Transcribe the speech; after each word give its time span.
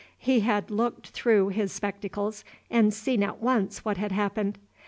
He 0.17 0.39
had 0.39 0.71
looked 0.71 1.09
through 1.09 1.49
his 1.49 1.71
spectacles 1.71 2.43
and 2.71 2.91
seen 2.91 3.21
at 3.21 3.39
once 3.39 3.85
what 3.85 3.97
had 3.97 4.11
happened. 4.11 4.57